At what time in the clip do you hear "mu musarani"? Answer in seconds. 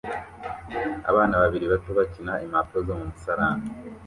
2.99-3.65